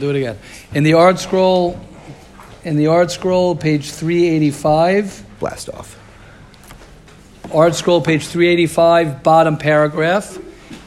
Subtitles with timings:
[0.00, 0.38] do it again.
[0.74, 1.78] In the ArtScroll,
[2.64, 5.24] in the ArtScroll, page 385.
[5.38, 5.96] Blast off.
[7.44, 10.38] ArtScroll, page 385, bottom paragraph.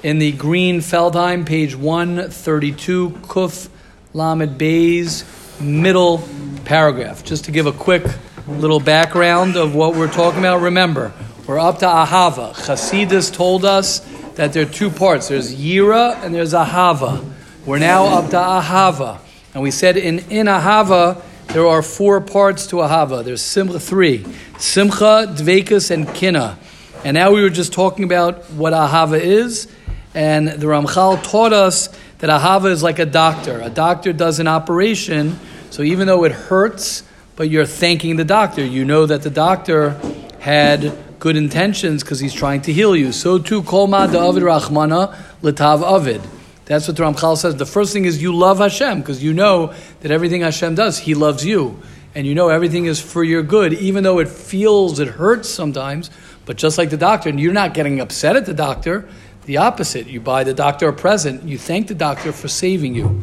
[0.04, 3.70] In the green Feldheim, page 132, Kuf
[4.14, 5.26] Lamed Bays,
[5.60, 6.28] middle
[6.66, 7.24] paragraph.
[7.24, 8.06] Just to give a quick
[8.48, 10.62] little background of what we're talking about.
[10.62, 11.14] Remember,
[11.48, 12.54] we're up to Ahava.
[12.54, 14.00] Chasidus told us
[14.36, 15.30] that there are two parts.
[15.30, 17.33] There's Yira and there's Ahava.
[17.66, 19.20] We're now up to Ahava.
[19.54, 23.24] And we said in, in Ahava, there are four parts to Ahava.
[23.24, 24.26] There's Simcha, three.
[24.60, 26.60] Simcha, Dvekas, and Kina.
[27.06, 29.72] And now we were just talking about what Ahava is.
[30.14, 33.62] And the Ramchal taught us that Ahava is like a doctor.
[33.62, 37.04] A doctor does an operation, so even though it hurts,
[37.38, 38.66] but you're thanking the doctor.
[38.66, 39.92] You know that the doctor
[40.40, 43.14] had good intentions because he's trying to heal you.
[43.14, 46.22] So too, kol ma Avid rachmana litav avid.
[46.66, 47.56] That's what the Ramchal says.
[47.56, 51.14] The first thing is you love Hashem because you know that everything Hashem does, He
[51.14, 51.82] loves you.
[52.16, 56.12] And you know everything is for your good, even though it feels, it hurts sometimes.
[56.46, 59.10] But just like the doctor, and you're not getting upset at the doctor,
[59.46, 60.08] the opposite.
[60.08, 63.22] You buy the doctor a present, you thank the doctor for saving you.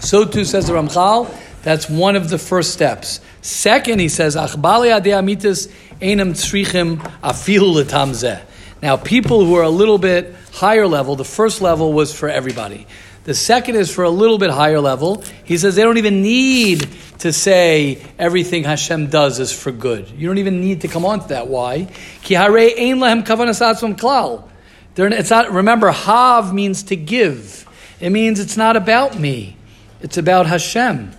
[0.00, 3.20] So too says the Ramchal, that's one of the first steps.
[3.40, 7.84] Second, he says, Achbali amitis enam tzrichim afilu
[8.82, 12.88] Now, people who are a little bit higher level, the first level was for everybody.
[13.24, 15.22] The second is for a little bit higher level.
[15.44, 16.88] He says they don't even need
[17.20, 20.10] to say everything Hashem does is for good.
[20.10, 21.46] You don't even need to come on to that.
[21.46, 21.86] Why?
[24.96, 27.68] It's not, remember, hav means to give.
[28.00, 29.56] It means it's not about me.
[30.00, 31.12] It's about Hashem.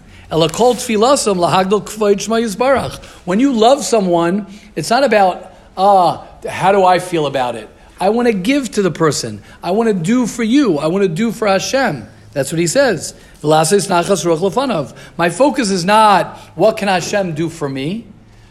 [3.25, 7.69] When you love someone, it's not about, ah, how do I feel about it?
[7.99, 9.41] I want to give to the person.
[9.61, 10.77] I want to do for you.
[10.77, 12.07] I want to do for Hashem.
[12.33, 13.13] That's what he says.
[13.43, 18.07] My focus is not, what can Hashem do for me?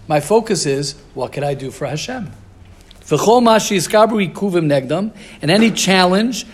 [0.07, 2.31] My focus is, what can I do for Hashem?
[5.43, 6.47] And any challenge,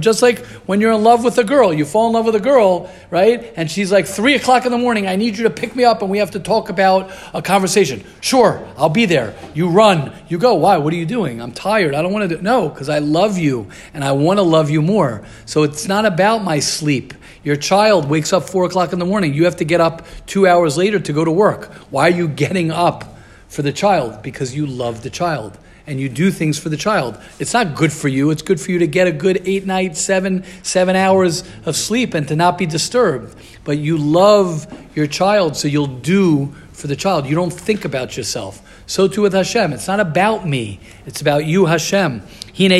[0.00, 2.40] just like when you're in love with a girl, you fall in love with a
[2.40, 3.52] girl, right?
[3.56, 6.02] And she's like, three o'clock in the morning, I need you to pick me up
[6.02, 8.04] and we have to talk about a conversation.
[8.20, 9.34] Sure, I'll be there.
[9.54, 10.54] You run, you go.
[10.54, 10.76] Why?
[10.76, 11.40] What are you doing?
[11.40, 11.94] I'm tired.
[11.94, 14.70] I don't want to do No, because I love you and I want to love
[14.70, 15.24] you more.
[15.46, 17.14] So it's not about my sleep.
[17.42, 19.34] Your child wakes up four o'clock in the morning.
[19.34, 21.72] You have to get up two hours later to go to work.
[21.90, 23.13] Why are you getting up?
[23.48, 27.20] For the child because you love the child and you do things for the child.
[27.38, 28.30] It's not good for you.
[28.30, 32.14] It's good for you to get a good eight nights, seven, seven hours of sleep
[32.14, 33.36] and to not be disturbed.
[33.64, 34.66] But you love
[34.96, 37.26] your child, so you'll do for the child.
[37.26, 38.62] You don't think about yourself.
[38.86, 39.72] So too with Hashem.
[39.72, 40.80] It's not about me.
[41.06, 42.22] It's about you, Hashem.
[42.56, 42.78] I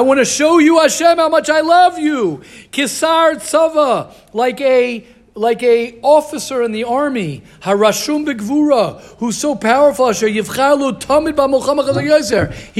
[0.00, 2.42] want to show you, Hashem, how much I love you.
[2.72, 5.04] Kisar tzava, like a
[5.34, 10.42] like a officer in the army, Harashum Begvura, who's so powerful, he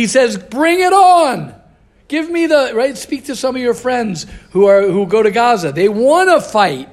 [0.06, 1.54] says, bring it on.
[2.08, 2.98] Give me the right.
[2.98, 5.70] Speak to some of your friends who are who go to Gaza.
[5.70, 6.88] They want to fight.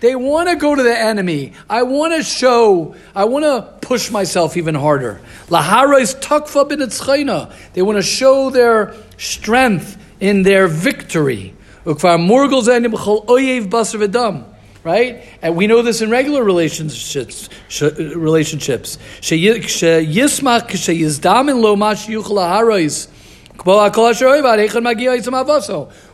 [0.00, 1.52] They want to go to the enemy.
[1.68, 2.96] I want to show.
[3.14, 5.20] I want to push myself even harder.
[5.48, 6.78] Lahara is takfa bin
[7.74, 11.54] They want to show their strength in their victory
[14.84, 15.24] right?
[15.42, 17.48] And we know this in regular relationships.
[17.80, 18.98] relationships.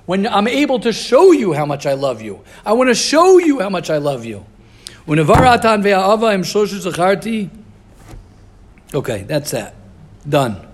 [0.07, 3.39] When I'm able to show you how much I love you, I want to show
[3.39, 4.45] you how much I love you.
[8.95, 9.75] Okay, that's that.
[10.29, 10.67] Done.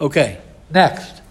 [0.00, 0.38] Okay,
[0.70, 1.22] next.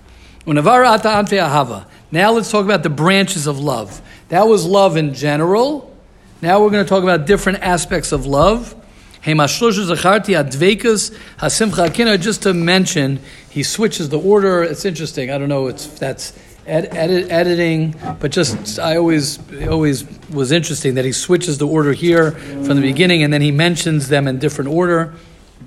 [0.46, 4.02] Now let's talk about the branches of love.
[4.30, 5.96] That was love in general.
[6.42, 8.76] Now we're going to talk about different aspects of love.
[9.26, 9.62] Just
[12.44, 13.20] to mention,
[13.50, 14.64] he switches the order.
[14.64, 15.32] It's interesting.
[15.32, 15.68] I don't know.
[15.68, 21.58] It's that's ed, edit, editing, but just I always always was interesting that he switches
[21.60, 25.14] the order here from the beginning, and then he mentions them in different order.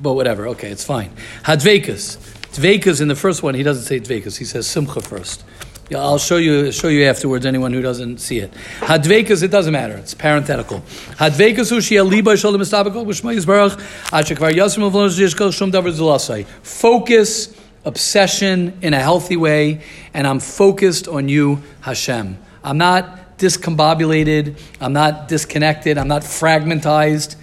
[0.02, 0.48] But whatever.
[0.48, 1.10] Okay, it's fine.
[1.44, 2.18] Hadvekas.
[2.52, 4.36] Dvekas in the first one, he doesn't say Dvekas.
[4.38, 5.44] He says Simcha first.
[5.88, 7.46] Yeah, I'll show you show you afterwards.
[7.46, 9.96] Anyone who doesn't see it, hadvekas it doesn't matter.
[9.96, 10.80] It's parenthetical.
[11.20, 13.76] Hadvekas hu liba shalom mistabekol b'shma yisbarach
[14.10, 16.44] achekvar yasim avlon shum davar zulasai.
[16.62, 17.54] Focus,
[17.84, 19.80] obsession in a healthy way,
[20.12, 22.36] and I'm focused on you, Hashem.
[22.64, 24.58] I'm not discombobulated.
[24.80, 25.98] I'm not disconnected.
[25.98, 27.36] I'm not fragmentized.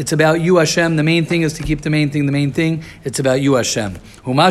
[0.00, 0.96] It's about you, Hashem.
[0.96, 2.82] The main thing is to keep the main thing the main thing.
[3.04, 3.98] It's about you, Hashem.
[4.24, 4.48] Right?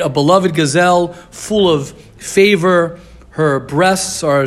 [0.00, 2.98] A beloved gazelle full of favor.
[3.28, 4.46] Her breasts are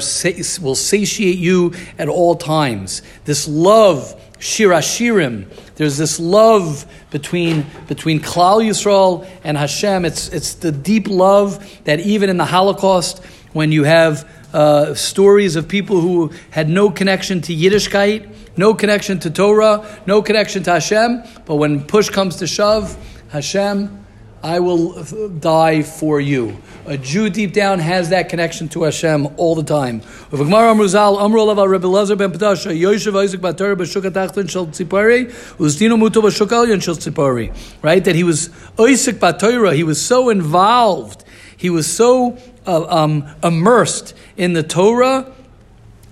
[0.60, 3.04] will satiate you at all times.
[3.26, 5.46] This love, shirashirim.
[5.76, 10.06] There's this love between between Klal Yisrael and Hashem.
[10.06, 13.22] It's it's the deep love that even in the Holocaust,
[13.56, 19.18] when you have uh, stories of people who had no connection to Yiddishkeit, no connection
[19.18, 22.98] to Torah, no connection to Hashem, but when push comes to shove,
[23.30, 24.06] Hashem
[24.44, 25.02] I will
[25.40, 26.58] die for you.
[26.86, 30.02] A Jew deep down has that connection to Hashem all the time.
[30.30, 30.48] Right,
[38.04, 39.74] that he was oisik b'Torah.
[39.74, 41.24] He was so involved.
[41.58, 42.38] He was so
[42.68, 45.32] uh, um, immersed in the Torah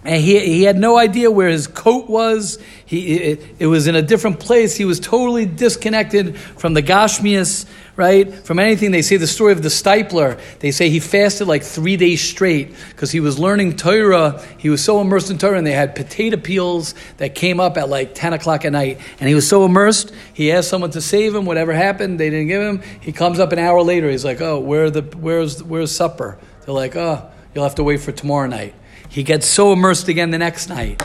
[0.05, 2.59] and he, he had no idea where his coat was.
[2.85, 4.75] He, it, it, was in a different place.
[4.75, 7.65] He was totally disconnected from the Gashmias,
[7.95, 8.33] right?
[8.33, 8.91] From anything.
[8.91, 10.41] They say the story of the Steipler.
[10.59, 14.45] They say he fasted like three days straight because he was learning Torah.
[14.57, 17.87] He was so immersed in Torah, and they had potato peels that came up at
[17.87, 18.99] like 10 o'clock at night.
[19.21, 21.45] And he was so immersed, he asked someone to save him.
[21.45, 22.81] Whatever happened, they didn't give him.
[22.99, 24.09] He comes up an hour later.
[24.09, 26.37] He's like, oh, where the, where's, where's supper?
[26.65, 28.75] They're like, oh, you'll have to wait for tomorrow night.
[29.13, 30.99] He gets so immersed again the next night.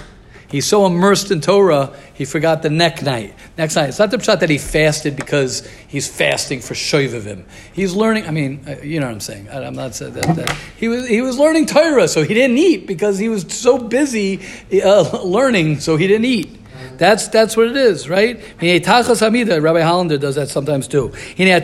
[0.50, 3.34] He's so immersed in Torah, he forgot the next night.
[3.58, 3.90] Next night.
[3.90, 7.44] It's not the shot that he fasted because he's fasting for Shoivavim.
[7.74, 9.50] He's learning, I mean, uh, you know what I'm saying.
[9.50, 10.56] I'm not saying that, that.
[10.78, 14.40] He, was, he was learning Torah, so he didn't eat because he was so busy
[14.82, 16.57] uh, learning, so he didn't eat.
[16.98, 18.40] That's that's what it is, right?
[18.60, 21.12] Rabbi Hollander does that sometimes too.
[21.36, 21.62] Right?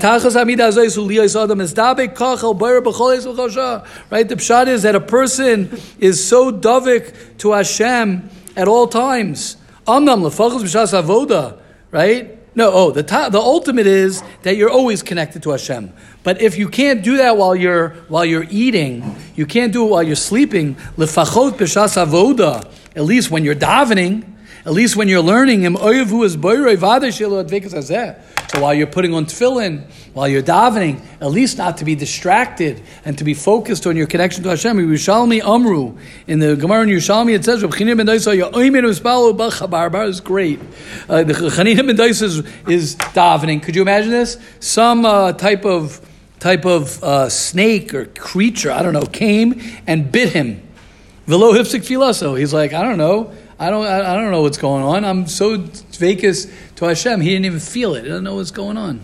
[4.29, 9.57] The pshat is that a person is so dovik to Hashem at all times.
[11.91, 12.39] Right?
[12.57, 15.93] No, oh, the the ultimate is that you're always connected to Hashem.
[16.23, 19.91] But if you can't do that while you're while you're eating, you can't do it
[19.91, 20.77] while you're sleeping.
[22.97, 24.34] At least when you're davening,
[24.64, 25.90] at least when you're learning him, so
[28.61, 29.82] while you're putting on tefillin,
[30.12, 34.06] while you're davening, at least not to be distracted and to be focused on your
[34.06, 34.78] connection to Hashem.
[34.78, 35.96] Yerushalmi Amru
[36.26, 37.62] in the Gemara in Yerushalmi it says
[40.08, 40.61] is great.
[41.08, 43.62] Uh, the Chanina ben is, is davening.
[43.62, 44.38] Could you imagine this?
[44.61, 46.00] Some uh, type of
[46.38, 50.62] type of uh, snake or creature, I don't know, came and bit him.
[51.26, 52.38] Velo hifsik filaso.
[52.38, 53.32] He's like, I don't know.
[53.59, 55.05] I don't, I don't know what's going on.
[55.05, 57.21] I'm so vakus to Hashem.
[57.21, 58.03] He didn't even feel it.
[58.03, 59.01] He doesn't know what's going on.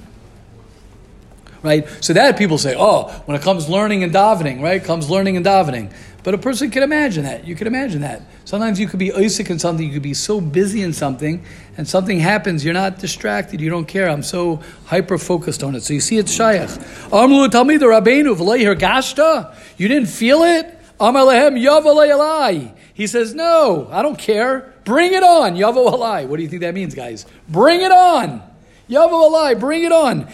[1.63, 1.87] Right?
[2.01, 4.83] So that people say, oh, when it comes learning and davening, right?
[4.83, 5.93] Comes learning and davening.
[6.23, 7.47] But a person can imagine that.
[7.47, 8.23] You can imagine that.
[8.45, 11.45] Sometimes you could be Isaac in something, you could be so busy in something,
[11.79, 14.09] and something happens, you're not distracted, you don't care.
[14.09, 15.83] I'm so hyper focused on it.
[15.83, 17.13] So you see it's Shayach.
[17.13, 18.37] Amru tell me the Rabbeinu,
[18.79, 19.55] gashta.
[19.79, 20.79] You didn't feel it?
[20.99, 24.75] Amar lehem yavalei he says, No, I don't care.
[24.85, 25.57] Bring it on.
[25.57, 26.27] Yavo alai.
[26.27, 27.25] What do you think that means, guys?
[27.49, 28.43] Bring it on.
[28.91, 29.59] Yavo alai.
[29.59, 30.29] Bring it on.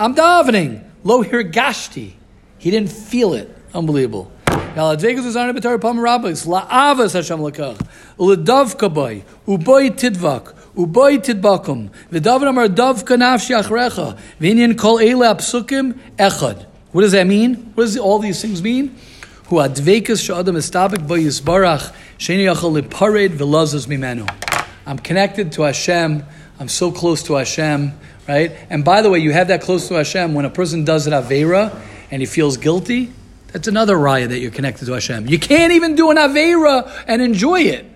[0.00, 0.84] I'm davening.
[1.04, 2.14] Lo hirgashti.
[2.58, 3.56] He didn't feel it.
[3.72, 4.32] Unbelievable.
[4.50, 8.44] Is on a
[9.94, 10.52] tidvak.
[14.40, 14.74] V'inyan
[16.18, 16.66] echad.
[16.90, 17.54] What does that mean?
[17.74, 18.96] What does all these things mean?
[19.48, 21.06] Hu advekas estabik
[22.18, 24.28] sheni yachal lipared v'lazos mimenu.
[24.84, 26.22] I'm connected to Hashem.
[26.60, 28.52] I'm so close to Hashem, right?
[28.68, 31.14] And by the way, you have that close to Hashem when a person does an
[31.14, 31.74] avera
[32.10, 33.10] and he feels guilty.
[33.52, 35.26] That's another raya that you're connected to Hashem.
[35.28, 37.86] You can't even do an avera and enjoy it.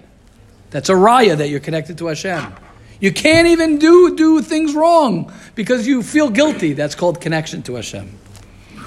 [0.71, 2.51] That's a raya that you're connected to Hashem.
[2.99, 6.73] You can't even do do things wrong because you feel guilty.
[6.73, 8.21] That's called connection to Hashem.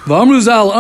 [0.06, 0.72] V'amruzal,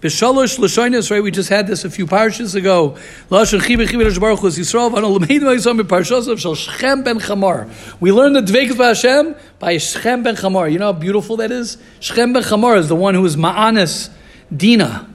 [0.00, 2.96] b'shalosh l'shoynes, right, we just had this a few parshas ago.
[3.28, 4.96] Baruch Hu Yisrael,
[6.56, 7.68] Shechem ben Chamar.
[7.98, 10.70] We learned the Dveikus Hashem by Shechem ben Chamar.
[10.70, 11.78] You know how beautiful that is?
[11.98, 14.10] Shechem ben Chamar is the one who is Ma'anis,
[14.56, 15.08] Dina.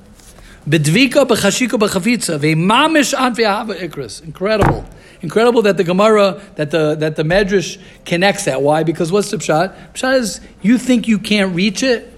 [0.68, 4.22] B'dvika b'chashika b'chafitza, v'mamish an v'ahava ikris.
[4.22, 4.86] Incredible.
[5.22, 8.62] Incredible that the Gemara, that the that the Medrash connects that.
[8.62, 8.84] Why?
[8.84, 9.94] Because what's the pshat?
[9.94, 12.11] Pshat is you think you can't reach it,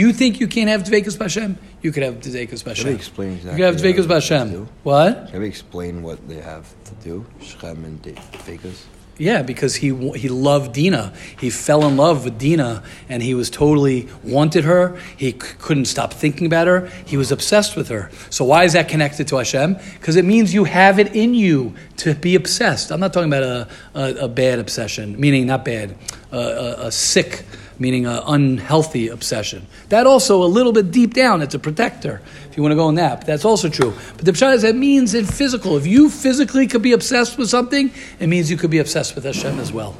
[0.00, 1.56] you think you can't have Dvekas Bashem?
[1.82, 2.76] You could have Dvekas Bashem.
[2.76, 3.50] Can we explain exactly?
[3.62, 4.68] You could have Dvekas Bashem.
[4.82, 5.30] What?
[5.30, 7.24] Can we explain what they have to do?
[7.40, 8.84] Shechem and Dvekas?
[9.18, 11.10] Yeah, because he he loved Dina.
[11.40, 14.98] He fell in love with Dina, and he was totally wanted her.
[15.16, 16.88] He c- couldn't stop thinking about her.
[17.06, 18.10] He was obsessed with her.
[18.28, 19.78] So why is that connected to Hashem?
[19.94, 22.90] Because it means you have it in you to be obsessed.
[22.92, 25.96] I'm not talking about a, a, a bad obsession, meaning not bad,
[26.30, 27.46] a, a, a sick,
[27.78, 29.66] meaning an unhealthy obsession.
[29.88, 32.20] That also a little bit deep down, it's a protector.
[32.50, 33.92] If you want to go in that, that's also true.
[34.16, 35.76] But the pshat is that means in physical.
[35.76, 39.24] If you physically could be obsessed with something, it means you could be obsessed with
[39.24, 39.96] Hashem as well.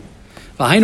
[0.58, 0.80] It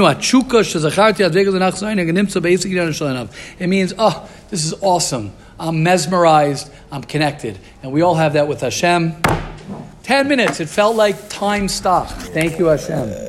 [3.68, 5.32] means, oh, this is awesome.
[5.58, 6.70] I'm mesmerized.
[6.90, 7.58] I'm connected.
[7.82, 9.16] And we all have that with Hashem.
[10.02, 10.60] Ten minutes.
[10.60, 12.12] It felt like time stopped.
[12.12, 13.14] Thank you, Hashem.